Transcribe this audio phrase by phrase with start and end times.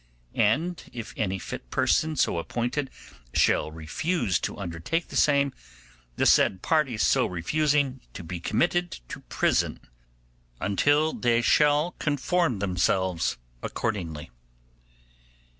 [0.33, 2.89] And if any fit person so appointed
[3.35, 5.53] shall refuse to undertake the same,
[6.15, 9.79] the said parties so refusing to be committed to prison
[10.59, 14.31] until they shall conform themselves accordingly.